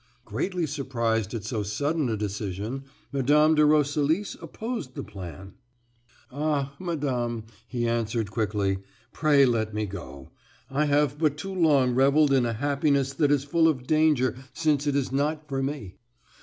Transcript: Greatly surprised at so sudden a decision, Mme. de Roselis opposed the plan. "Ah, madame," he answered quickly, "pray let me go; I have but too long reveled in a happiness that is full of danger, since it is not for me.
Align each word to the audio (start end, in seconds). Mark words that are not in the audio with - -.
Greatly 0.25 0.65
surprised 0.65 1.31
at 1.35 1.43
so 1.43 1.61
sudden 1.61 2.09
a 2.09 2.17
decision, 2.17 2.85
Mme. 3.11 3.53
de 3.53 3.63
Roselis 3.63 4.35
opposed 4.41 4.95
the 4.95 5.03
plan. 5.03 5.53
"Ah, 6.31 6.73
madame," 6.79 7.43
he 7.67 7.87
answered 7.87 8.31
quickly, 8.31 8.79
"pray 9.13 9.45
let 9.45 9.75
me 9.75 9.85
go; 9.85 10.31
I 10.71 10.85
have 10.85 11.19
but 11.19 11.37
too 11.37 11.53
long 11.53 11.93
reveled 11.93 12.33
in 12.33 12.47
a 12.47 12.53
happiness 12.53 13.13
that 13.13 13.29
is 13.29 13.43
full 13.43 13.67
of 13.67 13.85
danger, 13.85 14.35
since 14.53 14.87
it 14.87 14.95
is 14.95 15.11
not 15.11 15.47
for 15.47 15.61
me. 15.61 15.97